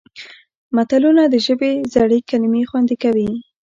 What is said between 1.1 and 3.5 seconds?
د ژبې زړې کلمې خوندي کوي